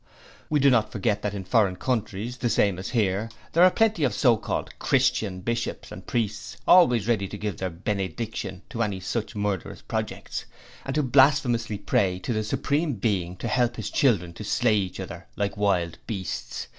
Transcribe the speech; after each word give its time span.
We 0.49 0.59
do 0.59 0.71
not 0.71 0.91
forget 0.91 1.21
that 1.21 1.35
in 1.35 1.43
foreign 1.43 1.75
countries 1.75 2.37
the 2.37 2.49
same 2.49 2.79
as 2.79 2.89
here 2.89 3.29
there 3.53 3.63
are 3.63 3.69
plenty 3.69 4.03
of 4.03 4.15
so 4.15 4.35
called 4.35 4.79
"Christian" 4.79 5.41
bishops 5.41 5.91
and 5.91 6.07
priests 6.07 6.57
always 6.67 7.07
ready 7.07 7.27
to 7.27 7.37
give 7.37 7.57
their 7.57 7.69
benediction 7.69 8.63
to 8.71 8.81
any 8.81 8.99
such 8.99 9.35
murderous 9.35 9.83
projects, 9.83 10.45
and 10.85 10.95
to 10.95 11.03
blasphemously 11.03 11.77
pray 11.77 12.17
to 12.17 12.33
the 12.33 12.43
Supreme 12.43 12.93
Being 12.93 13.35
to 13.35 13.47
help 13.47 13.75
his 13.75 13.91
children 13.91 14.33
to 14.33 14.43
slay 14.43 14.77
each 14.77 14.99
other 14.99 15.27
like 15.35 15.55
wild 15.55 15.99
beasts. 16.07 16.65